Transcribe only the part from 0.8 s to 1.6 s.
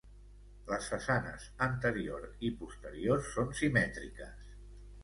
façanes